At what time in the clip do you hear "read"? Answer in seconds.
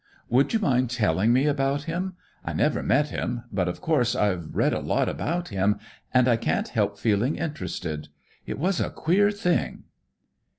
4.55-4.73